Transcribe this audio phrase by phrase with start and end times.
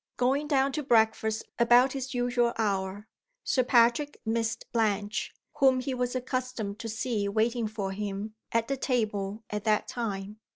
[0.17, 3.07] Going down to breakfast about his usual hour,
[3.43, 8.77] Sir Patrick missed Blanche, whom he was accustomed to see waiting for him at the
[8.77, 10.39] table at that time.